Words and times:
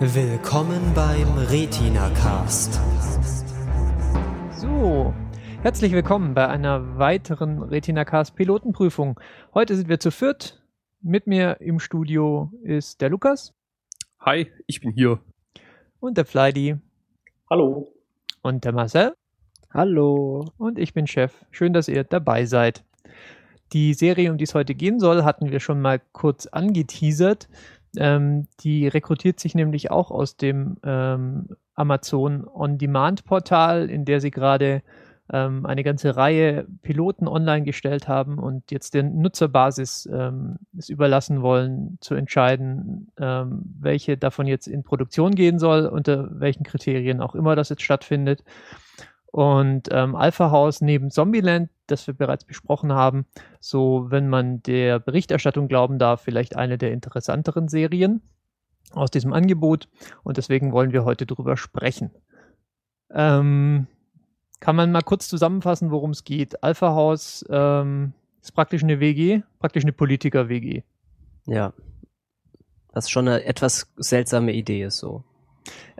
Willkommen 0.00 0.94
beim 0.94 1.26
Retina 1.50 2.08
Cast. 2.10 2.80
So, 4.56 5.12
herzlich 5.62 5.90
willkommen 5.90 6.34
bei 6.34 6.46
einer 6.46 6.98
weiteren 6.98 7.60
Retina 7.60 8.04
Cast 8.04 8.36
Pilotenprüfung. 8.36 9.18
Heute 9.54 9.74
sind 9.74 9.88
wir 9.88 9.98
zu 9.98 10.12
viert. 10.12 10.62
Mit 11.00 11.26
mir 11.26 11.60
im 11.60 11.80
Studio 11.80 12.52
ist 12.62 13.00
der 13.00 13.10
Lukas. 13.10 13.54
Hi, 14.20 14.48
ich 14.68 14.80
bin 14.80 14.92
hier. 14.92 15.18
Und 15.98 16.16
der 16.16 16.26
Flydi. 16.26 16.76
Hallo. 17.50 17.92
Und 18.40 18.64
der 18.64 18.72
Marcel. 18.72 19.14
Hallo. 19.74 20.52
Und 20.58 20.78
ich 20.78 20.94
bin 20.94 21.08
Chef. 21.08 21.44
Schön, 21.50 21.72
dass 21.72 21.88
ihr 21.88 22.04
dabei 22.04 22.44
seid. 22.44 22.84
Die 23.72 23.92
Serie, 23.94 24.30
um 24.30 24.38
die 24.38 24.44
es 24.44 24.54
heute 24.54 24.74
gehen 24.74 24.98
soll, 24.98 25.24
hatten 25.24 25.50
wir 25.50 25.60
schon 25.60 25.82
mal 25.82 26.00
kurz 26.12 26.46
angeteasert. 26.46 27.48
Ähm, 27.98 28.46
die 28.60 28.88
rekrutiert 28.88 29.40
sich 29.40 29.54
nämlich 29.54 29.90
auch 29.90 30.10
aus 30.10 30.36
dem 30.36 30.78
ähm, 30.84 31.48
Amazon 31.74 32.46
On-Demand-Portal, 32.46 33.90
in 33.90 34.04
der 34.04 34.20
sie 34.20 34.30
gerade 34.30 34.82
ähm, 35.30 35.66
eine 35.66 35.82
ganze 35.82 36.16
Reihe 36.16 36.66
Piloten 36.82 37.28
online 37.28 37.64
gestellt 37.64 38.08
haben 38.08 38.38
und 38.38 38.70
jetzt 38.70 38.94
der 38.94 39.02
Nutzerbasis 39.02 40.08
ähm, 40.12 40.58
es 40.76 40.88
überlassen 40.88 41.42
wollen, 41.42 41.98
zu 42.00 42.14
entscheiden, 42.14 43.08
ähm, 43.18 43.62
welche 43.80 44.16
davon 44.16 44.46
jetzt 44.46 44.66
in 44.66 44.84
Produktion 44.84 45.34
gehen 45.34 45.58
soll, 45.58 45.86
unter 45.86 46.28
welchen 46.40 46.62
Kriterien 46.62 47.20
auch 47.20 47.34
immer 47.34 47.56
das 47.56 47.68
jetzt 47.68 47.82
stattfindet. 47.82 48.42
Und 49.38 49.86
ähm, 49.92 50.16
Alpha 50.16 50.50
House 50.50 50.80
neben 50.80 51.12
Zombieland, 51.12 51.70
das 51.86 52.08
wir 52.08 52.14
bereits 52.14 52.44
besprochen 52.44 52.92
haben, 52.92 53.24
so, 53.60 54.06
wenn 54.08 54.28
man 54.28 54.64
der 54.64 54.98
Berichterstattung 54.98 55.68
glauben 55.68 56.00
darf, 56.00 56.22
vielleicht 56.22 56.56
eine 56.56 56.76
der 56.76 56.90
interessanteren 56.90 57.68
Serien 57.68 58.20
aus 58.90 59.12
diesem 59.12 59.32
Angebot. 59.32 59.88
Und 60.24 60.38
deswegen 60.38 60.72
wollen 60.72 60.92
wir 60.92 61.04
heute 61.04 61.24
darüber 61.24 61.56
sprechen. 61.56 62.10
Ähm, 63.14 63.86
kann 64.58 64.74
man 64.74 64.90
mal 64.90 65.02
kurz 65.02 65.28
zusammenfassen, 65.28 65.92
worum 65.92 66.10
es 66.10 66.24
geht? 66.24 66.64
Alpha 66.64 66.96
House 66.96 67.44
ähm, 67.48 68.14
ist 68.42 68.56
praktisch 68.56 68.82
eine 68.82 68.98
WG, 68.98 69.42
praktisch 69.60 69.84
eine 69.84 69.92
Politiker-WG. 69.92 70.82
Ja. 71.46 71.74
Was 72.92 73.08
schon 73.08 73.28
eine 73.28 73.44
etwas 73.44 73.88
seltsame 73.98 74.52
Idee 74.52 74.82
ist 74.82 74.98
so 74.98 75.22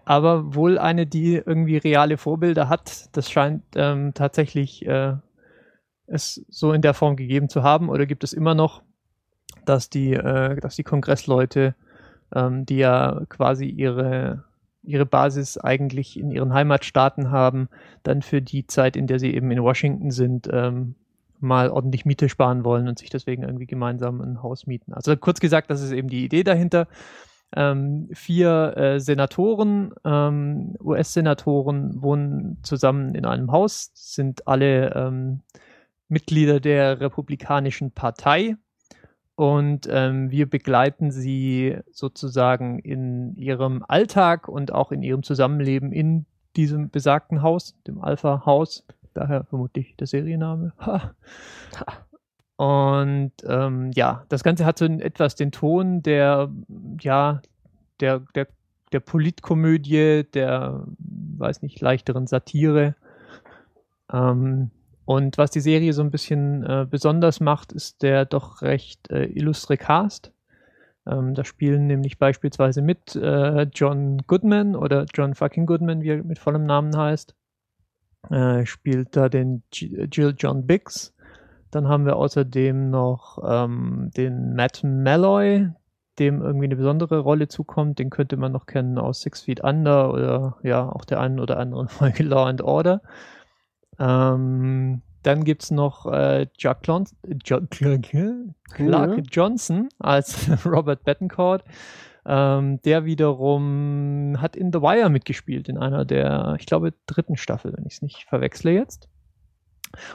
aber 0.09 0.55
wohl 0.55 0.79
eine, 0.79 1.07
die 1.07 1.35
irgendwie 1.35 1.77
reale 1.77 2.17
Vorbilder 2.17 2.71
hat. 2.71 3.15
Das 3.15 3.31
scheint 3.31 3.63
ähm, 3.77 4.15
tatsächlich 4.15 4.87
äh, 4.87 5.17
es 6.07 6.47
so 6.49 6.73
in 6.73 6.81
der 6.81 6.95
Form 6.95 7.15
gegeben 7.15 7.51
zu 7.51 7.63
haben. 7.63 7.91
Oder 7.91 8.07
gibt 8.07 8.25
es 8.25 8.33
immer 8.33 8.55
noch, 8.55 8.83
dass 9.67 9.91
die, 9.91 10.15
äh, 10.15 10.57
dass 10.61 10.77
die 10.77 10.83
Kongressleute, 10.83 11.75
ähm, 12.35 12.65
die 12.65 12.79
ja 12.79 13.21
quasi 13.29 13.67
ihre 13.67 14.45
ihre 14.83 15.05
Basis 15.05 15.59
eigentlich 15.59 16.19
in 16.19 16.31
ihren 16.31 16.55
Heimatstaaten 16.55 17.31
haben, 17.31 17.69
dann 18.03 18.23
für 18.23 18.41
die 18.41 18.67
Zeit, 18.67 18.97
in 18.97 19.07
der 19.07 19.19
sie 19.19 19.35
eben 19.35 19.51
in 19.51 19.63
Washington 19.63 20.11
sind, 20.11 20.49
ähm, 20.51 20.95
mal 21.39 21.69
ordentlich 21.69 22.07
Miete 22.07 22.31
sparen 22.31 22.65
wollen 22.65 22.89
und 22.89 22.99
sich 22.99 23.11
deswegen 23.11 23.43
irgendwie 23.43 23.67
gemeinsam 23.67 24.23
ein 24.23 24.43
Haus 24.43 24.67
mieten. 24.67 24.95
Also 24.95 25.15
kurz 25.19 25.41
gesagt, 25.41 25.71
das 25.71 25.83
ist 25.83 25.93
eben 25.93 26.09
die 26.09 26.25
Idee 26.25 26.45
dahinter 26.45 26.89
ähm, 27.57 28.09
vier 28.13 28.77
äh, 28.77 29.01
Senatoren, 29.01 29.93
ähm, 30.05 30.75
US-Senatoren 30.81 32.03
wohnen 32.03 32.59
zusammen 32.63 33.15
in 33.15 33.25
einem 33.25 33.53
Haus, 33.53 33.91
sind 33.95 34.47
alle 34.47 34.95
ähm, 34.95 35.41
Mitglieder 36.09 36.61
der 36.61 37.01
Republikanischen 37.01 37.91
Partei 37.91 38.57
und 39.39 39.87
ähm, 39.89 40.33
wir 40.33 40.51
begleiten 40.51 41.13
sie 41.13 41.79
sozusagen 41.93 42.81
in 42.81 43.37
ihrem 43.37 43.85
Alltag 43.87 44.49
und 44.49 44.73
auch 44.73 44.91
in 44.91 45.05
ihrem 45.05 45.23
Zusammenleben 45.23 45.93
in 45.93 46.27
diesem 46.57 46.91
besagten 46.91 47.41
Haus, 47.41 47.77
dem 47.87 48.01
Alpha-Haus. 48.01 48.85
Daher 49.15 49.45
vermutlich 49.45 49.95
der 49.95 50.09
Serienname. 50.09 50.73
Ha. 50.81 51.13
Und 52.59 53.31
ähm, 53.47 53.93
ja, 53.95 54.25
das 54.29 54.43
Ganze 54.43 54.65
hat 54.65 54.79
so 54.79 54.85
etwas 54.85 55.37
den 55.37 55.53
Ton 55.53 56.03
der, 56.03 56.51
ja, 57.01 57.41
der, 58.01 58.19
der, 58.35 58.49
der 58.91 58.99
Politkomödie, 58.99 60.25
der, 60.35 60.85
weiß 60.99 61.63
nicht, 61.63 61.81
leichteren 61.81 62.27
Satire. 62.27 62.97
Ähm, 64.13 64.73
und 65.05 65.39
was 65.39 65.53
die 65.53 65.61
Serie 65.61 65.93
so 65.93 66.03
ein 66.03 66.11
bisschen 66.11 66.65
äh, 66.65 66.85
besonders 66.91 67.39
macht, 67.39 67.71
ist 67.71 68.03
der 68.03 68.25
doch 68.25 68.61
recht 68.61 69.09
äh, 69.09 69.27
illustre 69.27 69.77
Cast. 69.77 70.33
Ähm, 71.07 71.35
da 71.35 71.45
spielen 71.45 71.87
nämlich 71.87 72.19
beispielsweise 72.19 72.83
mit 72.83 73.15
äh, 73.15 73.69
John 73.73 74.25
Goodman 74.27 74.75
oder 74.75 75.07
John 75.15 75.37
fucking 75.37 75.67
Goodman, 75.67 76.03
wie 76.03 76.09
er 76.09 76.25
mit 76.25 76.41
vollem 76.41 76.67
Namen 76.67 76.97
heißt. 76.97 77.37
Äh, 78.31 78.67
spielt 78.67 79.15
da 79.17 79.29
den 79.29 79.63
G 79.71 80.09
Jill 80.11 80.35
John 80.37 80.67
Biggs 80.67 81.15
dann 81.71 81.89
haben 81.89 82.07
wir 82.07 82.17
außerdem 82.17 82.91
noch 82.91 83.39
ähm, 83.45 84.11
den 84.17 84.55
Matt 84.55 84.83
Malloy, 84.85 85.69
dem 86.19 86.43
irgendwie 86.43 86.67
eine 86.67 86.77
besondere 86.77 87.19
Rolle 87.19 87.49
zukommt. 87.49 87.99
Den 87.99 88.11
könnte 88.11 88.37
man 88.37 88.53
noch 88.53 88.67
kennen 88.67 88.99
aus 88.99 89.21
Six 89.21 89.43
Feet 89.43 89.63
Under 89.63 90.13
oder 90.13 90.57
ja, 90.63 90.89
auch 90.89 91.05
der 91.05 91.21
einen 91.21 91.41
oder 91.41 91.59
anderen 91.59 91.89
Folge 91.89 92.23
Law 92.23 92.47
and 92.47 92.63
Order. 92.63 93.03
Ähm, 93.99 95.03
dann 95.23 95.45
gibt 95.45 95.65
es 95.65 95.71
noch 95.71 96.07
äh, 96.07 96.47
Jack 96.57 96.87
Lon 96.87 97.05
jo 97.45 97.61
Clark. 98.73 99.21
Johnson 99.31 99.89
als 99.99 100.49
Robert 100.65 101.05
Bettencourt. 101.05 101.65
Ähm, 102.25 102.81
der 102.83 103.05
wiederum 103.05 104.37
hat 104.39 104.55
in 104.55 104.73
The 104.73 104.83
Wire 104.83 105.09
mitgespielt, 105.09 105.69
in 105.69 105.79
einer 105.79 106.05
der, 106.05 106.57
ich 106.59 106.67
glaube, 106.67 106.93
dritten 107.07 107.37
Staffel, 107.37 107.73
wenn 107.77 107.87
ich 107.87 107.95
es 107.95 108.03
nicht 108.03 108.25
verwechsle 108.25 108.73
jetzt. 108.73 109.09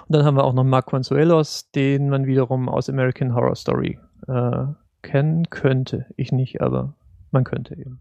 Und 0.08 0.16
dann 0.16 0.26
haben 0.26 0.36
wir 0.36 0.44
auch 0.44 0.54
noch 0.54 0.64
Mark 0.64 0.88
Consuelos, 0.88 1.72
den 1.72 2.10
man 2.10 2.26
wiederum 2.26 2.70
aus 2.70 2.90
American 2.90 3.34
Horror 3.34 3.56
Story 3.56 4.00
äh, 4.28 4.66
kennen 5.02 5.50
könnte. 5.50 6.06
Ich 6.16 6.32
nicht, 6.32 6.62
aber 6.62 6.96
man 7.32 7.44
könnte 7.44 7.76
eben. 7.76 8.00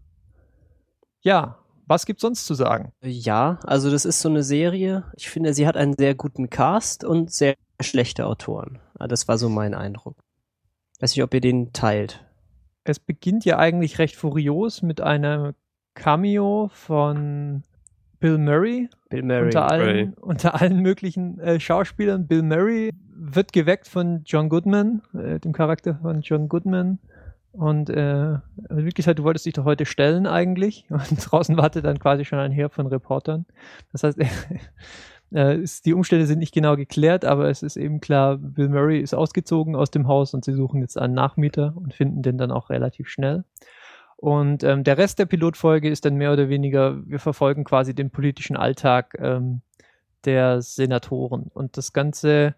Ja, 1.21 1.57
was 1.87 2.05
gibt's 2.05 2.21
sonst 2.21 2.45
zu 2.45 2.53
sagen? 2.53 2.91
Ja, 3.01 3.59
also 3.63 3.91
das 3.91 4.05
ist 4.05 4.21
so 4.21 4.29
eine 4.29 4.43
Serie. 4.43 5.05
Ich 5.15 5.29
finde, 5.29 5.53
sie 5.53 5.67
hat 5.67 5.77
einen 5.77 5.95
sehr 5.97 6.15
guten 6.15 6.49
Cast 6.49 7.03
und 7.03 7.31
sehr 7.31 7.55
schlechte 7.81 8.25
Autoren. 8.25 8.79
Ah, 8.97 9.07
das 9.07 9.27
war 9.27 9.37
so 9.37 9.49
mein 9.49 9.73
Eindruck. 9.73 10.17
Weiß 10.99 11.15
nicht, 11.15 11.23
ob 11.23 11.33
ihr 11.33 11.41
den 11.41 11.73
teilt. 11.73 12.25
Es 12.85 12.99
beginnt 12.99 13.45
ja 13.45 13.57
eigentlich 13.57 13.99
recht 13.99 14.15
furios 14.15 14.81
mit 14.81 15.01
einem 15.01 15.53
Cameo 15.93 16.69
von 16.73 17.63
Bill 18.23 18.37
Murray. 18.37 18.87
Bill 19.09 19.21
Murray. 19.21 19.47
Unter 19.47 19.69
allen, 19.69 20.13
unter 20.13 20.61
allen 20.61 20.79
möglichen 20.79 21.41
äh, 21.41 21.59
Schauspielern. 21.59 22.25
Bill 22.25 22.41
Murray 22.41 22.91
wird 23.13 23.51
geweckt 23.51 23.85
von 23.85 24.21
John 24.23 24.47
Goodman, 24.47 25.01
äh, 25.13 25.41
dem 25.41 25.51
Charakter 25.51 25.95
von 26.01 26.21
John 26.21 26.47
Goodman. 26.47 26.99
Und 27.51 27.89
äh, 27.89 28.37
wirklich 28.69 29.07
halt, 29.07 29.19
du 29.19 29.25
wolltest 29.25 29.45
dich 29.45 29.55
doch 29.55 29.65
heute 29.65 29.85
stellen 29.85 30.25
eigentlich. 30.25 30.85
Und 30.89 31.17
draußen 31.19 31.57
wartet 31.57 31.83
dann 31.83 31.99
quasi 31.99 32.23
schon 32.23 32.39
ein 32.39 32.53
Heer 32.53 32.69
von 32.69 32.87
Reportern. 32.87 33.45
Das 33.91 34.03
heißt, 34.03 34.17
äh, 35.33 35.57
ist, 35.57 35.85
die 35.85 35.93
Umstände 35.93 36.25
sind 36.25 36.39
nicht 36.39 36.53
genau 36.53 36.77
geklärt, 36.77 37.25
aber 37.25 37.49
es 37.49 37.61
ist 37.61 37.75
eben 37.75 37.99
klar, 37.99 38.37
Bill 38.37 38.69
Murray 38.69 39.01
ist 39.01 39.13
ausgezogen 39.13 39.75
aus 39.75 39.91
dem 39.91 40.07
Haus 40.07 40.33
und 40.33 40.45
sie 40.45 40.53
suchen 40.53 40.79
jetzt 40.79 40.97
einen 40.97 41.13
Nachmieter 41.13 41.73
und 41.75 41.93
finden 41.93 42.21
den 42.21 42.37
dann 42.37 42.51
auch 42.51 42.69
relativ 42.69 43.09
schnell. 43.09 43.43
Und 44.23 44.63
ähm, 44.63 44.85
der 44.85 44.97
Rest 44.97 45.19
der 45.19 45.25
Pilotfolge 45.25 45.89
ist 45.89 46.05
dann 46.05 46.15
mehr 46.15 46.31
oder 46.31 46.47
weniger, 46.47 47.05
wir 47.05 47.19
verfolgen 47.19 47.65
quasi 47.65 47.93
den 47.93 48.09
politischen 48.09 48.55
Alltag 48.55 49.17
ähm, 49.19 49.59
der 50.23 50.61
Senatoren. 50.61 51.51
Und 51.53 51.75
das 51.75 51.91
Ganze, 51.91 52.55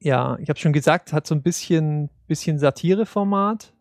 ja, 0.00 0.36
ich 0.40 0.48
habe 0.48 0.58
schon 0.58 0.72
gesagt, 0.72 1.12
hat 1.12 1.24
so 1.28 1.36
ein 1.36 1.42
bisschen, 1.42 2.10
bisschen 2.26 2.58
Satireformat. 2.58 3.72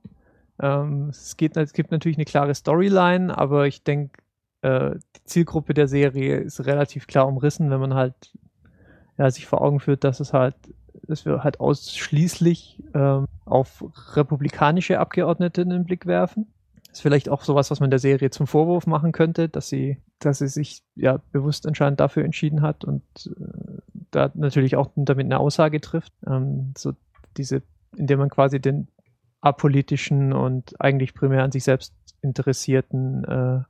Ähm, 0.61 1.09
es, 1.09 1.35
geht, 1.35 1.57
es 1.57 1.73
gibt 1.73 1.89
natürlich 1.89 2.17
eine 2.17 2.25
klare 2.25 2.53
Storyline, 2.53 3.35
aber 3.35 3.65
ich 3.65 3.83
denke, 3.83 4.21
äh, 4.61 4.91
die 5.15 5.23
Zielgruppe 5.23 5.73
der 5.73 5.87
Serie 5.87 6.37
ist 6.37 6.63
relativ 6.67 7.07
klar 7.07 7.27
umrissen, 7.27 7.71
wenn 7.71 7.79
man 7.79 7.95
halt 7.95 8.37
ja, 9.17 9.31
sich 9.31 9.47
vor 9.47 9.63
Augen 9.63 9.79
führt, 9.79 10.03
dass 10.03 10.19
es 10.19 10.33
halt, 10.33 10.53
dass 11.07 11.25
wir 11.25 11.43
halt 11.43 11.59
ausschließlich 11.59 12.83
ähm, 12.93 13.25
auf 13.43 13.83
republikanische 14.15 14.99
Abgeordnete 14.99 15.65
den 15.65 15.83
Blick 15.83 16.05
werfen. 16.05 16.53
Ist 16.93 17.01
vielleicht 17.01 17.27
auch 17.27 17.41
sowas, 17.41 17.71
was 17.71 17.79
man 17.79 17.89
der 17.89 17.97
Serie 17.97 18.29
zum 18.29 18.45
Vorwurf 18.45 18.85
machen 18.85 19.13
könnte, 19.13 19.49
dass 19.49 19.67
sie, 19.67 19.97
dass 20.19 20.37
sie 20.37 20.47
sich 20.47 20.83
ja 20.95 21.19
bewusst 21.31 21.65
anscheinend 21.67 21.99
dafür 21.99 22.23
entschieden 22.23 22.61
hat 22.61 22.83
und 22.83 23.01
äh, 23.25 23.81
da 24.11 24.31
natürlich 24.35 24.75
auch 24.75 24.91
damit 24.95 25.25
eine 25.25 25.39
Aussage 25.39 25.81
trifft. 25.81 26.13
Ähm, 26.27 26.75
so 26.77 26.93
diese, 27.35 27.63
indem 27.97 28.19
man 28.19 28.29
quasi 28.29 28.59
den 28.59 28.89
apolitischen 29.41 30.33
und 30.33 30.79
eigentlich 30.79 31.15
primär 31.15 31.43
an 31.43 31.51
sich 31.51 31.63
selbst 31.63 31.95
interessierten 32.21 33.23
äh, 33.23 33.63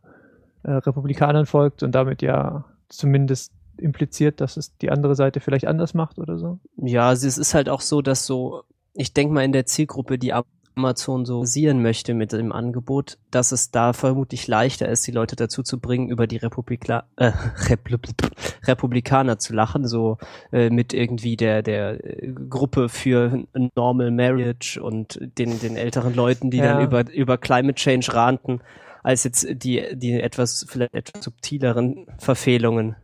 äh, 0.63 0.71
Republikanern 0.71 1.45
folgt 1.45 1.81
und 1.81 1.95
damit 1.95 2.21
ja 2.21 2.65
zumindest 2.89 3.53
impliziert, 3.77 4.41
dass 4.41 4.57
es 4.57 4.75
die 4.77 4.91
andere 4.91 5.15
Seite 5.15 5.39
vielleicht 5.39 5.65
anders 5.65 5.93
macht 5.93 6.19
oder 6.19 6.37
so. 6.37 6.59
Ja, 6.75 7.13
es 7.13 7.23
ist 7.23 7.53
halt 7.53 7.69
auch 7.69 7.79
so, 7.79 8.01
dass 8.01 8.25
so, 8.25 8.63
ich 8.93 9.13
denke 9.13 9.33
mal 9.33 9.45
in 9.45 9.53
der 9.53 9.65
Zielgruppe, 9.65 10.19
die 10.19 10.33
Amazon 10.75 11.25
so 11.25 11.41
basieren 11.41 11.81
möchte 11.81 12.13
mit 12.13 12.31
dem 12.31 12.51
Angebot, 12.51 13.17
dass 13.31 13.51
es 13.51 13.71
da 13.71 13.93
vermutlich 13.93 14.47
leichter 14.47 14.87
ist, 14.87 15.05
die 15.05 15.11
Leute 15.11 15.35
dazu 15.35 15.63
zu 15.63 15.79
bringen, 15.79 16.09
über 16.09 16.27
die 16.27 16.37
Republika 16.37 17.05
äh, 17.17 17.31
Republikaner 18.67 19.39
zu 19.39 19.53
lachen, 19.53 19.87
so 19.87 20.17
äh, 20.51 20.69
mit 20.69 20.93
irgendwie 20.93 21.37
der 21.37 21.61
der 21.61 22.03
äh, 22.03 22.33
Gruppe 22.49 22.89
für 22.89 23.43
Normal 23.75 24.11
Marriage 24.11 24.81
und 24.81 25.19
den 25.37 25.59
den 25.59 25.75
älteren 25.75 26.15
Leuten, 26.15 26.49
die 26.49 26.57
ja. 26.57 26.73
dann 26.73 26.83
über 26.83 27.11
über 27.11 27.37
Climate 27.37 27.75
Change 27.75 28.13
ranten, 28.13 28.61
als 29.03 29.23
jetzt 29.23 29.45
die 29.49 29.83
die 29.95 30.19
etwas 30.19 30.65
vielleicht 30.67 30.93
etwas 30.93 31.23
subtileren 31.23 32.07
Verfehlungen 32.17 32.95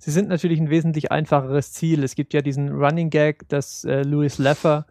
sie 0.00 0.10
sind 0.10 0.28
natürlich 0.28 0.58
ein 0.58 0.70
wesentlich 0.70 1.12
einfacheres 1.12 1.72
Ziel. 1.72 2.02
Es 2.02 2.14
gibt 2.14 2.32
ja 2.32 2.40
diesen 2.40 2.70
Running 2.70 3.10
Gag, 3.10 3.48
dass 3.48 3.84
äh, 3.84 4.02
Louis 4.02 4.38
Leffer 4.38 4.86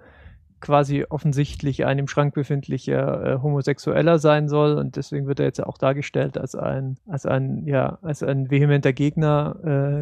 quasi 0.62 1.06
offensichtlich 1.10 1.86
ein 1.86 2.00
im 2.00 2.08
Schrank 2.08 2.34
befindlicher 2.34 3.26
äh, 3.26 3.42
Homosexueller 3.42 4.20
sein 4.20 4.50
soll 4.50 4.78
und 4.78 4.96
deswegen 4.96 5.28
wird 5.28 5.40
er 5.40 5.46
jetzt 5.46 5.64
auch 5.64 5.78
dargestellt 5.78 6.38
als 6.38 6.56
ein, 6.56 6.98
als 7.08 7.26
ein, 7.26 7.66
ja, 7.66 8.00
als 8.02 8.24
ein 8.24 8.50
vehementer 8.50 8.94
Gegner 8.94 9.56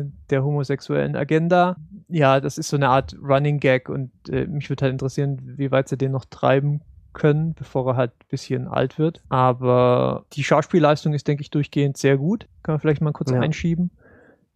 äh, 0.03 0.09
der 0.29 0.43
homosexuellen 0.43 1.15
Agenda. 1.15 1.77
Ja, 2.09 2.39
das 2.39 2.57
ist 2.57 2.69
so 2.69 2.77
eine 2.77 2.89
Art 2.89 3.15
Running 3.21 3.59
Gag 3.59 3.89
und 3.89 4.11
äh, 4.29 4.47
mich 4.47 4.69
würde 4.69 4.83
halt 4.83 4.93
interessieren, 4.93 5.41
wie 5.57 5.71
weit 5.71 5.89
sie 5.89 5.97
den 5.97 6.11
noch 6.11 6.25
treiben 6.25 6.81
können, 7.13 7.53
bevor 7.53 7.91
er 7.91 7.95
halt 7.97 8.11
ein 8.11 8.27
bisschen 8.29 8.67
alt 8.67 8.99
wird. 8.99 9.21
Aber 9.29 10.25
die 10.33 10.43
Schauspielleistung 10.43 11.13
ist, 11.13 11.27
denke 11.27 11.41
ich, 11.41 11.51
durchgehend 11.51 11.97
sehr 11.97 12.17
gut. 12.17 12.47
Kann 12.63 12.73
man 12.73 12.79
vielleicht 12.79 13.01
mal 13.01 13.11
kurz 13.11 13.31
ja. 13.31 13.39
einschieben. 13.39 13.91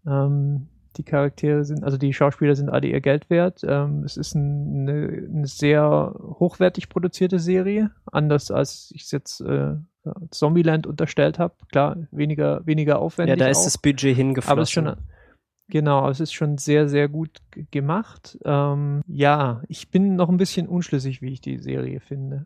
Ähm, 0.05 0.67
die 0.97 1.03
Charaktere 1.03 1.63
sind, 1.63 1.83
also 1.83 1.97
die 1.97 2.13
Schauspieler 2.13 2.55
sind 2.55 2.69
alle 2.69 2.87
ihr 2.87 3.01
Geld 3.01 3.29
wert. 3.29 3.61
Ähm, 3.67 4.03
es 4.03 4.17
ist 4.17 4.35
ein, 4.35 4.87
eine, 4.89 5.27
eine, 5.29 5.47
sehr 5.47 6.15
hochwertig 6.19 6.89
produzierte 6.89 7.39
Serie, 7.39 7.91
anders 8.11 8.51
als 8.51 8.91
ich 8.93 9.03
es 9.03 9.11
jetzt 9.11 9.41
äh, 9.41 9.75
Zombieland 10.31 10.87
unterstellt 10.87 11.39
habe. 11.39 11.53
Klar, 11.71 11.97
weniger, 12.11 12.65
weniger 12.65 12.99
aufwendig. 12.99 13.37
Ja, 13.37 13.45
da 13.45 13.49
ist 13.49 13.59
auch, 13.59 13.65
das 13.65 13.77
Budget 13.77 14.15
hingeflossen. 14.15 14.51
Aber 14.51 14.61
es 14.61 14.69
ist 14.69 14.73
schon, 14.73 14.95
genau, 15.69 16.09
es 16.09 16.19
ist 16.19 16.33
schon 16.33 16.57
sehr, 16.57 16.87
sehr 16.89 17.07
gut 17.07 17.39
gemacht. 17.71 18.37
Ähm, 18.43 19.01
ja, 19.07 19.61
ich 19.67 19.89
bin 19.89 20.15
noch 20.15 20.29
ein 20.29 20.37
bisschen 20.37 20.67
unschlüssig, 20.67 21.21
wie 21.21 21.31
ich 21.33 21.41
die 21.41 21.57
Serie 21.57 21.99
finde. 21.99 22.45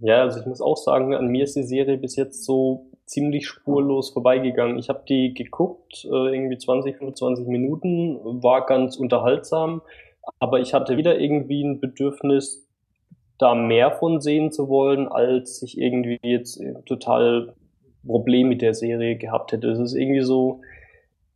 Ja, 0.00 0.22
also 0.22 0.40
ich 0.40 0.46
muss 0.46 0.60
auch 0.60 0.76
sagen, 0.76 1.14
an 1.14 1.28
mir 1.28 1.44
ist 1.44 1.54
die 1.54 1.62
Serie 1.62 1.96
bis 1.96 2.16
jetzt 2.16 2.44
so 2.44 2.89
ziemlich 3.10 3.48
spurlos 3.48 4.10
vorbeigegangen. 4.10 4.78
Ich 4.78 4.88
habe 4.88 5.02
die 5.08 5.34
geguckt, 5.34 6.04
äh, 6.04 6.32
irgendwie 6.32 6.58
20, 6.58 6.96
25 6.96 7.48
Minuten, 7.48 8.20
war 8.42 8.66
ganz 8.66 8.96
unterhaltsam, 8.96 9.82
aber 10.38 10.60
ich 10.60 10.74
hatte 10.74 10.96
wieder 10.96 11.18
irgendwie 11.18 11.64
ein 11.64 11.80
Bedürfnis, 11.80 12.68
da 13.36 13.56
mehr 13.56 13.90
von 13.90 14.20
sehen 14.20 14.52
zu 14.52 14.68
wollen, 14.68 15.08
als 15.08 15.60
ich 15.62 15.76
irgendwie 15.76 16.20
jetzt 16.22 16.60
äh, 16.60 16.74
total 16.86 17.54
Problem 18.06 18.48
mit 18.48 18.62
der 18.62 18.74
Serie 18.74 19.16
gehabt 19.16 19.50
hätte. 19.50 19.70
Es 19.70 19.80
ist 19.80 19.94
irgendwie 19.94 20.22
so, 20.22 20.60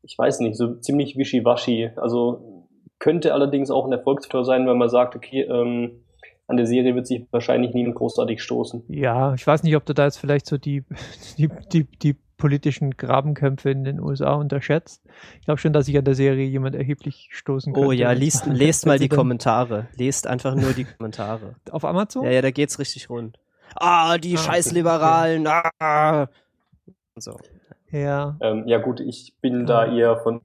ich 0.02 0.16
weiß 0.16 0.40
nicht, 0.40 0.56
so 0.56 0.76
ziemlich 0.76 1.16
wischiwaschi. 1.16 1.90
Also 1.96 2.68
könnte 3.00 3.34
allerdings 3.34 3.72
auch 3.72 3.84
ein 3.84 3.92
Erfolgsfaktor 3.92 4.44
sein, 4.44 4.68
wenn 4.68 4.78
man 4.78 4.90
sagt, 4.90 5.16
okay, 5.16 5.42
ähm, 5.42 6.03
an 6.46 6.56
der 6.56 6.66
Serie 6.66 6.94
wird 6.94 7.06
sich 7.06 7.26
wahrscheinlich 7.30 7.74
niemand 7.74 7.96
großartig 7.96 8.42
stoßen. 8.42 8.84
Ja, 8.88 9.34
ich 9.34 9.46
weiß 9.46 9.62
nicht, 9.62 9.76
ob 9.76 9.86
du 9.86 9.94
da 9.94 10.04
jetzt 10.04 10.18
vielleicht 10.18 10.46
so 10.46 10.58
die, 10.58 10.84
die, 11.38 11.48
die, 11.72 11.84
die 11.84 12.16
politischen 12.36 12.96
Grabenkämpfe 12.96 13.70
in 13.70 13.84
den 13.84 14.00
USA 14.00 14.34
unterschätzt. 14.34 15.02
Ich 15.40 15.46
glaube 15.46 15.58
schon, 15.58 15.72
dass 15.72 15.86
sich 15.86 15.96
an 15.96 16.04
der 16.04 16.14
Serie 16.14 16.46
jemand 16.46 16.74
erheblich 16.74 17.28
stoßen 17.32 17.72
oh 17.72 17.74
könnte. 17.74 17.88
Oh 17.88 17.92
ja, 17.92 18.12
liest, 18.12 18.46
lest 18.52 18.86
mal 18.86 18.98
die 18.98 19.08
Kommentare. 19.08 19.88
Lest 19.96 20.26
einfach 20.26 20.54
nur 20.54 20.72
die 20.72 20.84
Kommentare. 20.84 21.54
Auf 21.70 21.84
Amazon? 21.84 22.24
Ja, 22.24 22.30
ja, 22.30 22.42
da 22.42 22.50
geht's 22.50 22.78
richtig 22.78 23.08
rund. 23.08 23.38
Ah, 23.76 24.18
die 24.18 24.34
ah, 24.34 24.38
Scheißliberalen. 24.38 25.46
Okay. 25.46 25.68
Ah. 25.78 26.28
So. 27.16 27.38
Ja. 27.90 28.36
Ähm, 28.40 28.66
ja 28.66 28.78
gut, 28.78 29.00
ich 29.00 29.34
bin 29.40 29.60
ja. 29.60 29.66
da 29.66 29.86
eher 29.86 30.16
von 30.18 30.40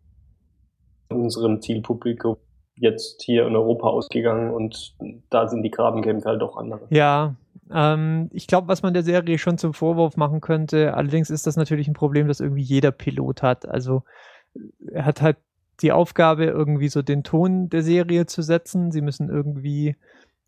unserem 1.09 1.61
Zielpublikum 1.61 2.37
jetzt 2.79 3.21
hier 3.21 3.45
in 3.45 3.55
Europa 3.55 3.87
ausgegangen 3.87 4.51
und 4.51 4.95
da 5.29 5.47
sind 5.47 5.63
die 5.63 5.71
Grabenkämpfe 5.71 6.29
halt 6.29 6.41
auch 6.41 6.57
andere. 6.57 6.81
Ja, 6.89 7.35
ähm, 7.71 8.29
ich 8.33 8.47
glaube, 8.47 8.67
was 8.67 8.81
man 8.81 8.93
der 8.93 9.03
Serie 9.03 9.37
schon 9.37 9.57
zum 9.57 9.73
Vorwurf 9.73 10.17
machen 10.17 10.41
könnte, 10.41 10.93
allerdings 10.95 11.29
ist 11.29 11.45
das 11.45 11.55
natürlich 11.55 11.87
ein 11.87 11.93
Problem, 11.93 12.27
das 12.27 12.39
irgendwie 12.39 12.63
jeder 12.63 12.91
Pilot 12.91 13.43
hat. 13.43 13.67
Also 13.67 14.03
er 14.91 15.05
hat 15.05 15.21
halt 15.21 15.37
die 15.81 15.91
Aufgabe, 15.91 16.45
irgendwie 16.45 16.89
so 16.89 17.01
den 17.01 17.23
Ton 17.23 17.69
der 17.69 17.83
Serie 17.83 18.25
zu 18.25 18.41
setzen. 18.41 18.91
Sie 18.91 19.01
müssen 19.01 19.29
irgendwie 19.29 19.95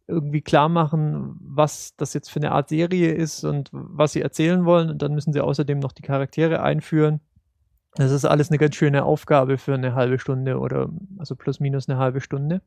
irgendwie 0.08 0.42
klar 0.42 0.68
machen, 0.68 1.38
was 1.42 1.96
das 1.96 2.14
jetzt 2.14 2.30
für 2.30 2.40
eine 2.40 2.52
Art 2.52 2.68
Serie 2.70 3.14
ist 3.14 3.46
und 3.46 3.70
was 3.72 4.12
sie 4.12 4.22
erzählen 4.22 4.66
wollen. 4.66 4.90
Und 4.90 5.02
dann 5.02 5.14
müssen 5.14 5.32
sie 5.32 5.42
außerdem 5.42 5.80
noch 5.80 5.94
die 5.94 6.02
Charaktere 6.02 6.62
einführen. 6.62 7.22
Das 7.96 8.12
ist 8.12 8.26
alles 8.26 8.50
eine 8.50 8.58
ganz 8.58 8.76
schöne 8.76 9.04
Aufgabe 9.04 9.58
für 9.58 9.74
eine 9.74 9.96
halbe 9.96 10.18
Stunde 10.18 10.60
oder 10.60 10.90
also 11.18 11.36
plus 11.36 11.60
minus 11.60 11.90
eine 11.90 12.00
halbe 12.00 12.22
Stunde. 12.22 12.62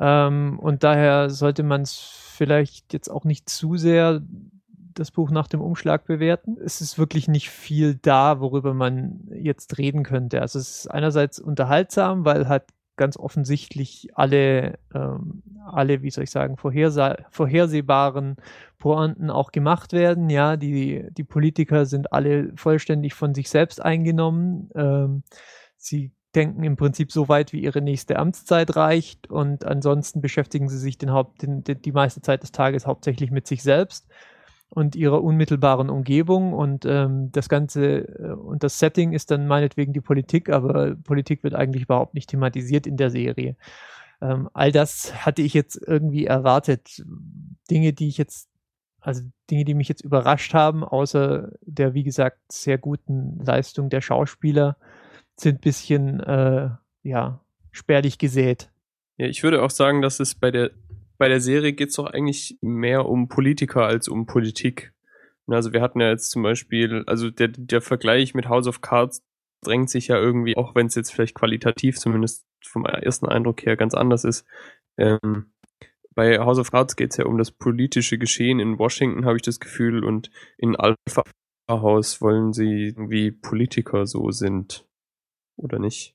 Ähm, 0.00 0.58
und 0.58 0.84
daher 0.84 1.30
sollte 1.30 1.62
man 1.62 1.82
es 1.82 1.94
vielleicht 1.94 2.92
jetzt 2.92 3.08
auch 3.08 3.24
nicht 3.24 3.48
zu 3.48 3.76
sehr 3.76 4.22
das 4.94 5.10
Buch 5.12 5.30
nach 5.30 5.46
dem 5.46 5.60
Umschlag 5.60 6.06
bewerten. 6.06 6.56
Es 6.64 6.80
ist 6.80 6.98
wirklich 6.98 7.28
nicht 7.28 7.50
viel 7.50 7.94
da, 7.94 8.40
worüber 8.40 8.74
man 8.74 9.28
jetzt 9.30 9.78
reden 9.78 10.02
könnte. 10.02 10.40
Also 10.40 10.58
es 10.58 10.80
ist 10.80 10.86
einerseits 10.88 11.38
unterhaltsam, 11.38 12.24
weil 12.24 12.48
halt 12.48 12.64
ganz 12.98 13.16
offensichtlich 13.16 14.10
alle, 14.14 14.78
ähm, 14.94 15.42
alle, 15.66 16.02
wie 16.02 16.10
soll 16.10 16.24
ich 16.24 16.30
sagen, 16.30 16.58
vorhersehbaren 16.58 18.36
Pointen 18.78 19.30
auch 19.30 19.52
gemacht 19.52 19.94
werden. 19.94 20.28
Ja, 20.28 20.58
die, 20.58 21.06
die 21.10 21.24
Politiker 21.24 21.86
sind 21.86 22.12
alle 22.12 22.52
vollständig 22.56 23.14
von 23.14 23.34
sich 23.34 23.48
selbst 23.48 23.82
eingenommen. 23.82 24.70
Ähm, 24.74 25.22
sie 25.78 26.12
denken 26.34 26.62
im 26.64 26.76
Prinzip 26.76 27.10
so 27.10 27.28
weit, 27.30 27.54
wie 27.54 27.62
ihre 27.62 27.80
nächste 27.80 28.18
Amtszeit 28.18 28.76
reicht 28.76 29.30
und 29.30 29.64
ansonsten 29.64 30.20
beschäftigen 30.20 30.68
sie 30.68 30.78
sich 30.78 30.98
den 30.98 31.12
Haupt, 31.12 31.42
den, 31.42 31.64
die 31.64 31.92
meiste 31.92 32.20
Zeit 32.20 32.42
des 32.42 32.52
Tages 32.52 32.86
hauptsächlich 32.86 33.30
mit 33.30 33.46
sich 33.46 33.62
selbst 33.62 34.06
und 34.70 34.96
ihrer 34.96 35.22
unmittelbaren 35.22 35.88
Umgebung 35.90 36.52
und 36.52 36.84
ähm, 36.84 37.30
das 37.32 37.48
Ganze 37.48 38.08
äh, 38.18 38.32
und 38.32 38.62
das 38.62 38.78
Setting 38.78 39.12
ist 39.12 39.30
dann 39.30 39.46
meinetwegen 39.46 39.92
die 39.92 40.00
Politik, 40.00 40.50
aber 40.50 40.94
Politik 40.94 41.42
wird 41.42 41.54
eigentlich 41.54 41.84
überhaupt 41.84 42.14
nicht 42.14 42.30
thematisiert 42.30 42.86
in 42.86 42.96
der 42.96 43.10
Serie. 43.10 43.56
Ähm, 44.20 44.48
all 44.52 44.72
das 44.72 45.24
hatte 45.24 45.42
ich 45.42 45.54
jetzt 45.54 45.80
irgendwie 45.86 46.26
erwartet. 46.26 47.04
Dinge, 47.70 47.92
die 47.92 48.08
ich 48.08 48.18
jetzt, 48.18 48.48
also 49.00 49.22
Dinge, 49.50 49.64
die 49.64 49.74
mich 49.74 49.88
jetzt 49.88 50.04
überrascht 50.04 50.54
haben, 50.54 50.84
außer 50.84 51.52
der, 51.62 51.94
wie 51.94 52.02
gesagt, 52.02 52.40
sehr 52.50 52.78
guten 52.78 53.38
Leistung 53.42 53.90
der 53.90 54.00
Schauspieler, 54.00 54.76
sind 55.36 55.60
bisschen, 55.60 56.20
äh, 56.20 56.70
ja, 57.04 57.40
spärlich 57.70 58.18
gesät. 58.18 58.70
Ja, 59.16 59.26
ich 59.26 59.42
würde 59.42 59.62
auch 59.62 59.70
sagen, 59.70 60.02
dass 60.02 60.20
es 60.20 60.34
bei 60.34 60.50
der 60.50 60.70
bei 61.18 61.28
der 61.28 61.40
Serie 61.40 61.72
geht 61.72 61.90
es 61.90 61.96
doch 61.96 62.06
eigentlich 62.06 62.58
mehr 62.60 63.06
um 63.06 63.28
Politiker 63.28 63.84
als 63.84 64.08
um 64.08 64.26
Politik. 64.26 64.92
Also 65.46 65.72
wir 65.72 65.80
hatten 65.80 66.00
ja 66.00 66.10
jetzt 66.10 66.30
zum 66.30 66.42
Beispiel, 66.42 67.04
also 67.06 67.30
der, 67.30 67.48
der 67.48 67.80
Vergleich 67.80 68.34
mit 68.34 68.48
House 68.48 68.66
of 68.66 68.80
Cards 68.80 69.22
drängt 69.64 69.90
sich 69.90 70.08
ja 70.08 70.16
irgendwie, 70.16 70.56
auch 70.56 70.74
wenn 70.74 70.86
es 70.86 70.94
jetzt 70.94 71.12
vielleicht 71.12 71.34
qualitativ 71.34 71.98
zumindest 71.98 72.46
vom 72.64 72.84
ersten 72.84 73.26
Eindruck 73.26 73.64
her 73.64 73.76
ganz 73.76 73.94
anders 73.94 74.24
ist. 74.24 74.46
Ähm, 74.98 75.52
bei 76.14 76.38
House 76.38 76.58
of 76.58 76.70
Cards 76.70 76.96
geht 76.96 77.12
es 77.12 77.16
ja 77.16 77.26
um 77.26 77.38
das 77.38 77.50
politische 77.50 78.18
Geschehen 78.18 78.60
in 78.60 78.78
Washington, 78.78 79.24
habe 79.24 79.36
ich 79.36 79.42
das 79.42 79.60
Gefühl, 79.60 80.04
und 80.04 80.30
in 80.58 80.76
Alpha 80.76 81.22
House 81.70 82.20
wollen 82.20 82.52
sie 82.52 82.88
irgendwie 82.88 83.30
Politiker 83.30 84.06
so 84.06 84.30
sind. 84.30 84.86
Oder 85.56 85.78
nicht? 85.78 86.14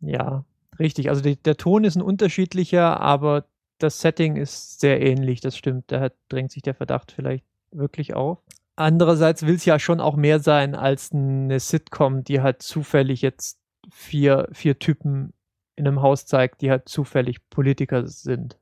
Ja, 0.00 0.44
richtig. 0.78 1.08
Also 1.08 1.22
die, 1.22 1.36
der 1.36 1.56
Ton 1.56 1.84
ist 1.84 1.96
ein 1.96 2.02
unterschiedlicher, 2.02 3.00
aber 3.00 3.46
das 3.78 4.00
Setting 4.00 4.36
ist 4.36 4.80
sehr 4.80 5.00
ähnlich, 5.00 5.40
das 5.40 5.56
stimmt. 5.56 5.90
Da 5.90 6.10
drängt 6.28 6.52
sich 6.52 6.62
der 6.62 6.74
Verdacht 6.74 7.12
vielleicht 7.12 7.44
wirklich 7.70 8.14
auf. 8.14 8.38
Andererseits 8.76 9.46
will 9.46 9.54
es 9.54 9.64
ja 9.64 9.78
schon 9.78 10.00
auch 10.00 10.16
mehr 10.16 10.40
sein 10.40 10.74
als 10.74 11.12
eine 11.12 11.60
Sitcom, 11.60 12.24
die 12.24 12.40
halt 12.40 12.62
zufällig 12.62 13.22
jetzt 13.22 13.58
vier, 13.92 14.48
vier 14.52 14.78
Typen 14.78 15.32
in 15.76 15.86
einem 15.86 16.02
Haus 16.02 16.26
zeigt, 16.26 16.60
die 16.62 16.70
halt 16.70 16.88
zufällig 16.88 17.48
Politiker 17.50 18.06
sind. 18.06 18.58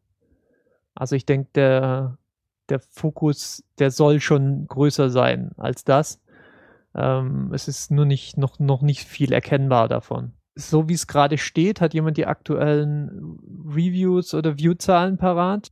Also 0.94 1.16
ich 1.16 1.24
denke, 1.24 1.50
der, 1.54 2.18
der 2.68 2.80
Fokus, 2.80 3.64
der 3.78 3.90
soll 3.90 4.20
schon 4.20 4.66
größer 4.66 5.08
sein 5.10 5.52
als 5.56 5.84
das. 5.84 6.20
Ähm, 6.94 7.52
es 7.54 7.68
ist 7.68 7.90
nur 7.90 8.04
nicht, 8.04 8.36
noch, 8.36 8.58
noch 8.58 8.82
nicht 8.82 9.04
viel 9.04 9.32
erkennbar 9.32 9.88
davon 9.88 10.34
so 10.54 10.88
wie 10.88 10.94
es 10.94 11.06
gerade 11.06 11.38
steht, 11.38 11.80
hat 11.80 11.94
jemand 11.94 12.16
die 12.16 12.26
aktuellen 12.26 13.38
Reviews 13.68 14.34
oder 14.34 14.58
Viewzahlen 14.58 15.16
parat? 15.16 15.70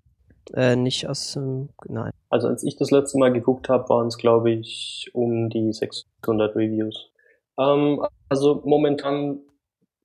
Äh, 0.55 0.77
nicht 0.77 1.09
aus, 1.09 1.37
ähm, 1.37 1.69
nein. 1.89 2.13
Also 2.29 2.49
als 2.49 2.65
ich 2.65 2.77
das 2.77 2.91
letzte 2.91 3.19
Mal 3.19 3.33
geguckt 3.33 3.69
habe, 3.69 3.89
waren 3.89 4.09
es 4.09 4.17
glaube 4.17 4.51
ich 4.51 5.11
um 5.13 5.51
die 5.51 5.73
600 5.73 6.57
Reviews. 6.57 7.11
Ähm, 7.59 8.05
also 8.29 8.63
momentan, 8.65 9.41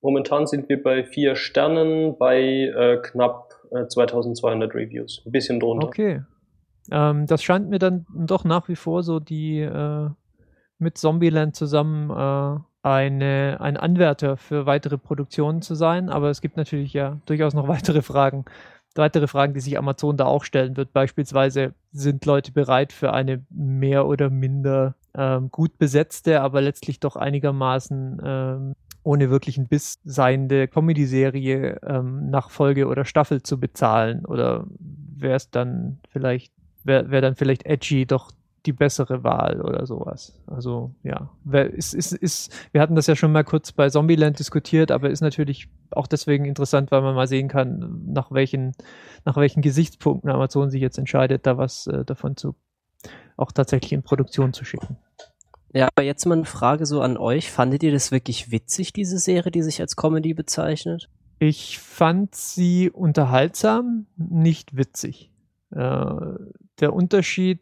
momentan 0.02 0.46
sind 0.46 0.70
wir 0.70 0.82
bei 0.84 1.04
vier 1.04 1.36
Sternen 1.36 2.18
bei 2.18 2.42
äh, 2.42 3.02
knapp 3.02 3.54
äh, 3.72 3.88
2200 3.88 4.74
Reviews. 4.74 5.22
Ein 5.26 5.32
bisschen 5.32 5.60
drunter. 5.60 5.88
Okay. 5.88 6.22
Ähm, 6.92 7.26
das 7.26 7.42
scheint 7.42 7.70
mir 7.70 7.80
dann 7.80 8.06
doch 8.14 8.44
nach 8.44 8.68
wie 8.68 8.76
vor 8.76 9.04
so 9.04 9.20
die 9.20 9.60
äh, 9.62 10.10
mit 10.78 10.98
Zombieland 10.98 11.56
zusammen 11.56 12.10
äh, 12.10 12.60
eine, 12.86 13.58
ein 13.62 13.78
Anwärter 13.78 14.38
für 14.38 14.68
weitere 14.68 15.00
Produktionen 15.00 15.64
zu 15.64 15.74
sein, 15.74 16.10
aber 16.10 16.30
es 16.30 16.40
gibt 16.40 16.56
natürlich 16.56 16.94
ja 16.94 17.18
durchaus 17.26 17.56
noch 17.56 17.68
weitere 17.68 18.04
Fragen. 18.04 18.46
Weitere 18.94 19.28
Fragen, 19.28 19.54
die 19.54 19.60
sich 19.60 19.78
Amazon 19.78 20.16
da 20.16 20.26
auch 20.26 20.44
stellen 20.44 20.78
wird. 20.78 20.94
Beispielsweise 20.94 21.74
sind 21.92 22.26
Leute 22.26 22.52
bereit 22.54 22.94
für 22.94 23.12
eine 23.12 23.44
mehr 23.50 24.06
oder 24.06 24.30
minder 24.30 24.96
ähm, 25.16 25.50
gut 25.52 25.78
besetzte, 25.80 26.42
aber 26.42 26.62
letztlich 26.62 27.00
doch 27.00 27.16
einigermaßen 27.16 28.22
ähm, 28.24 28.74
ohne 29.04 29.30
wirklichen 29.32 29.68
Biss 29.68 30.00
seiende 30.06 30.68
Comedy-Serie 30.68 31.80
ähm, 31.86 32.30
nach 32.30 32.52
Folge 32.52 32.88
oder 32.88 33.04
Staffel 33.04 33.42
zu 33.42 33.60
bezahlen? 33.60 34.26
Oder 34.26 34.66
wäre 34.80 35.36
es 35.36 35.50
dann 35.50 36.00
vielleicht, 36.12 36.54
wäre 36.84 37.10
wär 37.10 37.22
dann 37.22 37.36
vielleicht 37.36 37.66
edgy 37.66 38.06
doch 38.06 38.32
die 38.66 38.74
bessere 38.74 39.24
Wahl 39.24 39.62
oder 39.62 39.86
sowas. 39.86 40.40
Also 40.48 40.94
ja, 41.04 41.30
ist, 41.52 41.94
ist, 41.94 42.12
ist, 42.14 42.54
wir 42.72 42.82
hatten 42.82 42.96
das 42.96 43.08
ja 43.08 43.16
schon 43.16 43.32
mal 43.32 43.44
kurz 43.44 43.72
bei 43.72 43.90
Zombieland 43.90 44.40
diskutiert, 44.40 44.92
aber 44.92 45.10
ist 45.10 45.22
natürlich 45.22 45.70
auch 45.92 46.08
deswegen 46.08 46.46
interessant, 46.46 46.92
weil 46.92 47.02
man 47.02 47.16
mal 47.16 47.28
sehen 47.28 47.48
kann, 47.48 48.04
nach 48.08 48.32
welchen, 48.32 48.74
nach 49.26 49.38
welchen 49.38 49.62
Gesichtspunkten 49.62 50.30
Amazon 50.30 50.70
sich 50.70 50.82
jetzt 50.82 50.98
entscheidet, 50.98 51.46
da 51.46 51.58
was 51.58 51.88
äh, 51.88 52.04
davon 52.06 52.38
zu 52.38 52.56
auch 53.38 53.52
tatsächlich 53.52 53.92
in 53.94 54.04
Produktion 54.04 54.54
zu 54.54 54.66
schicken. 54.66 54.98
Ja, 55.74 55.90
aber 55.94 56.06
jetzt 56.06 56.26
mal 56.26 56.36
eine 56.36 56.46
Frage 56.46 56.86
so 56.86 57.02
an 57.02 57.18
euch. 57.18 57.52
Fandet 57.52 57.84
ihr 57.84 57.92
das 57.92 58.12
wirklich 58.12 58.50
witzig, 58.50 58.94
diese 58.94 59.18
Serie, 59.18 59.52
die 59.52 59.62
sich 59.62 59.82
als 59.82 59.98
Comedy 59.98 60.34
bezeichnet? 60.34 61.10
Ich 61.38 61.80
fand 61.80 62.34
sie 62.34 62.90
unterhaltsam, 62.90 64.06
nicht 64.16 64.78
witzig. 64.78 65.32
Äh, 65.72 66.16
der 66.80 66.94
Unterschied 66.94 67.60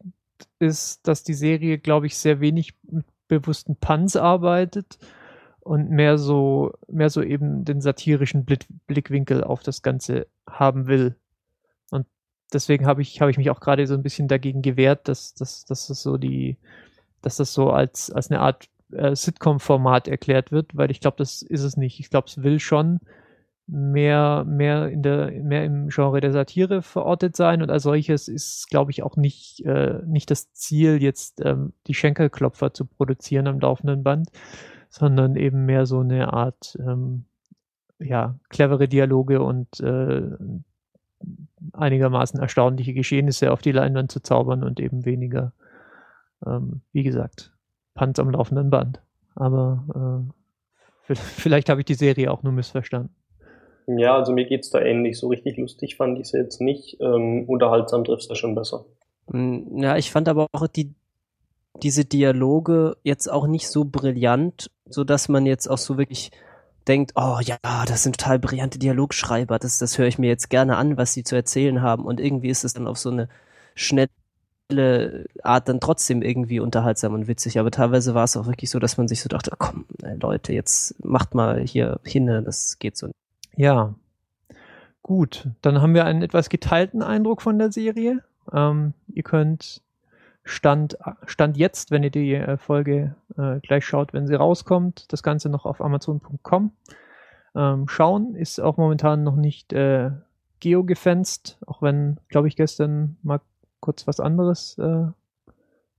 ist, 0.60 1.08
dass 1.08 1.24
die 1.24 1.34
Serie, 1.34 1.78
glaube 1.78 2.08
ich, 2.08 2.18
sehr 2.18 2.40
wenig 2.40 2.74
mit 2.84 3.06
bewussten 3.28 3.76
Puns 3.76 4.16
arbeitet 4.16 4.98
und 5.60 5.90
mehr 5.90 6.18
so, 6.18 6.74
mehr 6.88 7.10
so 7.10 7.22
eben 7.22 7.66
den 7.66 7.82
satirischen 7.82 8.46
Blick, 8.46 8.66
Blickwinkel 8.88 9.44
auf 9.44 9.64
das 9.64 9.82
Ganze 9.82 10.28
haben 10.48 10.88
will. 10.88 11.16
Und 11.90 12.06
deswegen 12.52 12.86
habe 12.86 13.02
ich, 13.02 13.22
habe 13.22 13.32
ich 13.32 13.38
mich 13.38 13.50
auch 13.50 13.60
gerade 13.60 13.88
so 13.88 13.94
ein 13.94 14.04
bisschen 14.04 14.28
dagegen 14.28 14.62
gewehrt, 14.62 15.08
dass, 15.08 15.34
dass, 15.34 15.66
dass 15.66 15.88
das 15.88 16.02
so 16.02 16.18
die, 16.18 16.58
dass 17.22 17.38
das 17.38 17.54
so 17.54 17.72
als, 17.72 18.12
als 18.12 18.30
eine 18.30 18.42
Art 18.42 18.68
äh, 18.92 19.16
Sitcom-Format 19.16 20.08
erklärt 20.08 20.52
wird, 20.52 20.76
weil 20.76 20.92
ich 20.92 21.00
glaube, 21.00 21.18
das 21.18 21.42
ist 21.42 21.64
es 21.64 21.78
nicht. 21.78 22.00
Ich 22.00 22.10
glaube, 22.10 22.28
es 22.28 22.44
will 22.44 22.60
schon 22.60 23.00
mehr, 23.74 24.46
mehr 24.46 24.88
in 24.90 25.02
der, 25.02 25.32
mehr 25.32 25.66
im 25.66 25.90
Genre 25.90 26.22
der 26.22 26.32
Satire 26.32 26.82
verortet 26.82 27.36
sein 27.36 27.62
und 27.62 27.70
als 27.70 27.84
solches 27.84 28.28
ist, 28.28 28.70
glaube 28.70 28.92
ich, 28.92 29.04
auch 29.04 29.18
nicht, 29.18 29.66
äh, 29.66 30.00
nicht 30.06 30.30
das 30.32 30.54
Ziel, 30.54 31.02
jetzt 31.02 31.42
ähm, 31.44 31.74
die 31.88 31.94
Schenkelklopfer 31.94 32.74
zu 32.74 32.86
produzieren 32.86 33.48
am 33.48 33.60
laufenden 33.60 34.04
Band, 34.04 34.30
sondern 34.90 35.36
eben 35.36 35.66
mehr 35.66 35.86
so 35.86 36.00
eine 36.00 36.34
Art, 36.34 36.78
ähm, 36.80 37.26
ja, 38.00 38.36
clevere 38.50 38.88
Dialoge 38.88 39.42
und 39.42 39.80
äh, 39.80 40.24
einigermaßen 41.72 42.40
erstaunliche 42.40 42.94
Geschehnisse 42.94 43.52
auf 43.52 43.62
die 43.62 43.72
Leinwand 43.72 44.12
zu 44.12 44.22
zaubern 44.22 44.64
und 44.64 44.80
eben 44.80 45.06
weniger 45.06 45.54
ähm, 46.46 46.82
wie 46.92 47.04
gesagt, 47.04 47.52
Panz 47.94 48.20
am 48.20 48.30
laufenden 48.30 48.70
Band. 48.70 49.02
Aber 49.36 50.32
äh, 51.10 51.16
vielleicht 51.16 51.70
habe 51.70 51.82
ich 51.82 51.86
die 51.86 51.94
Serie 51.96 52.32
auch 52.32 52.44
nur 52.44 52.54
missverstanden. 52.54 53.14
Ja, 53.88 54.16
also 54.16 54.34
mir 54.34 54.46
geht 54.46 54.64
es 54.64 54.70
da 54.70 54.80
ähnlich. 54.80 55.18
So 55.18 55.28
richtig 55.28 55.58
lustig 55.58 55.96
fand 55.96 56.20
ich 56.20 56.28
sie 56.28 56.38
jetzt 56.38 56.62
nicht. 56.62 56.98
Ähm, 57.00 57.46
unterhaltsam 57.48 58.04
trifft 58.04 58.30
es 58.30 58.38
schon 58.38 58.56
besser. 58.56 58.86
Hm, 59.32 59.78
ja, 59.78 59.98
ich 59.98 60.12
fand 60.12 60.28
aber 60.30 60.48
auch 60.52 60.68
die, 60.68 60.94
diese 61.82 62.06
Dialoge 62.06 62.98
jetzt 63.04 63.32
auch 63.32 63.48
nicht 63.48 63.68
so 63.68 63.86
brillant, 63.86 64.70
so 64.86 65.04
dass 65.04 65.30
man 65.30 65.46
jetzt 65.46 65.68
auch 65.68 65.78
so 65.78 65.98
wirklich 65.98 66.32
denkt, 66.88 67.14
oh 67.16 67.38
ja, 67.42 67.58
das 67.88 68.04
sind 68.04 68.18
total 68.18 68.40
brillante 68.40 68.80
Dialogschreiber, 68.80 69.58
das, 69.60 69.78
das 69.78 69.98
höre 69.98 70.08
ich 70.08 70.20
mir 70.20 70.28
jetzt 70.28 70.50
gerne 70.50 70.76
an, 70.78 70.98
was 70.98 71.14
sie 71.14 71.24
zu 71.24 71.36
erzählen 71.36 71.82
haben. 71.82 72.06
Und 72.06 72.20
irgendwie 72.20 72.50
ist 72.50 72.64
es 72.64 72.74
dann 72.74 72.88
auf 72.88 72.98
so 72.98 73.10
eine 73.10 73.30
schnelle 73.76 74.10
Art 75.44 75.70
dann 75.70 75.80
trotzdem 75.80 76.22
irgendwie 76.22 76.60
unterhaltsam 76.60 77.14
und 77.14 77.28
witzig. 77.28 77.60
Aber 77.60 77.72
teilweise 77.72 78.14
war 78.14 78.26
es 78.26 78.38
auch 78.38 78.48
wirklich 78.48 78.70
so, 78.70 78.80
dass 78.80 78.98
man 78.98 79.08
sich 79.08 79.22
so 79.22 79.30
dachte, 79.30 79.52
komm, 79.58 79.86
Leute, 80.20 80.54
jetzt 80.54 81.04
macht 81.04 81.36
mal 81.36 81.62
hier 81.62 82.00
hin, 82.04 82.28
das 82.46 82.80
geht 82.80 82.98
so. 82.98 83.10
Ja, 83.56 83.94
gut. 85.02 85.50
Dann 85.62 85.82
haben 85.82 85.94
wir 85.94 86.06
einen 86.06 86.22
etwas 86.22 86.50
geteilten 86.50 87.02
Eindruck 87.02 87.42
von 87.42 87.60
der 87.60 87.72
Serie. 87.72 88.24
Ähm, 88.52 88.94
ihr 89.08 89.24
könnt 89.24 89.82
Stand, 90.44 90.98
Stand 91.26 91.58
jetzt, 91.58 91.92
wenn 91.92 92.04
ihr 92.04 92.12
die 92.12 92.34
äh, 92.34 92.58
Folge 92.58 93.16
äh, 93.38 93.60
gleich 93.62 93.86
schaut, 93.86 94.14
wenn 94.14 94.28
sie 94.28 94.36
rauskommt, 94.36 95.12
das 95.14 95.24
Ganze 95.24 95.50
noch 95.50 95.66
auf 95.66 95.82
Amazon.com 95.82 96.72
ähm, 97.56 97.88
schauen. 97.88 98.36
Ist 98.36 98.60
auch 98.60 98.78
momentan 98.78 99.24
noch 99.24 99.36
nicht 99.36 99.72
äh, 99.72 100.12
geo-gefenst, 100.60 101.60
auch 101.66 101.82
wenn, 101.82 102.20
glaube 102.28 102.48
ich, 102.48 102.56
gestern 102.56 103.18
mal 103.22 103.40
kurz 103.80 104.08
was 104.08 104.20
anderes 104.20 104.78
äh, 104.78 105.08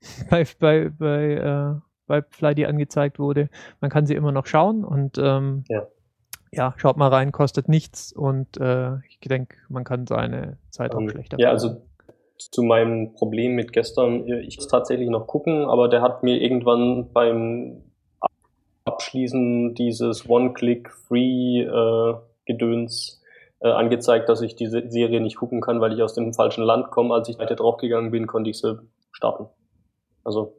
bei, 0.30 0.46
bei, 0.58 0.90
bei, 0.90 1.34
äh, 1.34 1.80
bei 2.06 2.22
Fly, 2.22 2.66
angezeigt 2.66 3.18
wurde. 3.18 3.48
Man 3.80 3.90
kann 3.90 4.06
sie 4.06 4.14
immer 4.14 4.32
noch 4.32 4.46
schauen 4.46 4.84
und 4.84 5.16
ähm, 5.18 5.64
ja. 5.68 5.86
Ja. 6.56 6.74
schaut 6.76 6.96
mal 6.96 7.08
rein, 7.08 7.32
kostet 7.32 7.68
nichts 7.68 8.12
und 8.12 8.56
äh, 8.58 8.96
ich 9.08 9.18
denke, 9.20 9.56
man 9.68 9.84
kann 9.84 10.06
seine 10.06 10.58
Zeit 10.70 10.94
auch 10.94 11.08
schlechter. 11.08 11.38
Ja, 11.38 11.50
also 11.50 11.82
zu 12.36 12.62
meinem 12.62 13.14
Problem 13.14 13.54
mit 13.54 13.72
gestern, 13.72 14.28
ich 14.28 14.56
muss 14.56 14.68
tatsächlich 14.68 15.08
noch 15.08 15.26
gucken, 15.26 15.64
aber 15.64 15.88
der 15.88 16.02
hat 16.02 16.22
mir 16.22 16.38
irgendwann 16.40 17.10
beim 17.12 17.82
Abschließen 18.84 19.74
dieses 19.74 20.28
One-Click-Free-Gedöns 20.28 23.22
äh, 23.62 23.66
äh, 23.66 23.72
angezeigt, 23.72 24.28
dass 24.28 24.42
ich 24.42 24.56
diese 24.56 24.90
Serie 24.90 25.20
nicht 25.20 25.36
gucken 25.36 25.62
kann, 25.62 25.80
weil 25.80 25.94
ich 25.94 26.02
aus 26.02 26.14
dem 26.14 26.34
falschen 26.34 26.64
Land 26.64 26.90
komme. 26.90 27.14
Als 27.14 27.28
ich 27.28 27.38
weiter 27.38 27.54
draufgegangen 27.54 28.10
bin, 28.10 28.26
konnte 28.26 28.50
ich 28.50 28.58
sie 28.58 28.80
starten. 29.10 29.46
Also 30.22 30.58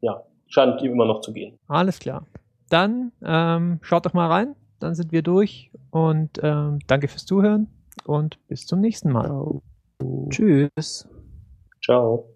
ja, 0.00 0.22
scheint 0.46 0.80
immer 0.82 1.06
noch 1.06 1.22
zu 1.22 1.32
gehen. 1.32 1.58
Alles 1.66 1.98
klar. 1.98 2.24
Dann 2.68 3.10
ähm, 3.24 3.80
schaut 3.82 4.06
doch 4.06 4.12
mal 4.12 4.28
rein. 4.28 4.54
Dann 4.78 4.94
sind 4.94 5.12
wir 5.12 5.22
durch 5.22 5.70
und 5.90 6.40
ähm, 6.42 6.78
danke 6.86 7.08
fürs 7.08 7.26
Zuhören 7.26 7.68
und 8.04 8.38
bis 8.48 8.66
zum 8.66 8.80
nächsten 8.80 9.10
Mal. 9.10 9.60
Tschüss. 10.30 11.08
Ciao. 11.82 12.35